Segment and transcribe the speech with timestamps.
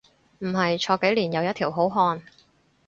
[0.39, 2.19] 唔係，坐幾年又一條好漢